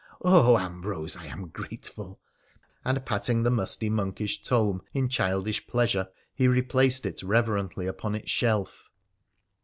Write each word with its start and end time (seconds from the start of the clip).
Oh! 0.23 0.57
Ambrose, 0.57 1.15
I 1.15 1.27
am 1.27 1.49
grateful,' 1.49 2.19
and 2.83 3.05
patting 3.05 3.43
the 3.43 3.51
musty 3.51 3.87
monkish 3.87 4.41
tome 4.41 4.81
in 4.93 5.09
childish 5.09 5.67
pleasure, 5.67 6.09
he 6.33 6.47
replaced 6.47 7.05
it 7.05 7.21
reverently 7.21 7.85
upon 7.85 8.15
its 8.15 8.31
shelf. 8.31 8.89